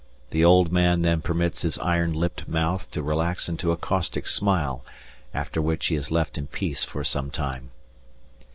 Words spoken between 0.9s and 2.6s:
then permits his iron lipped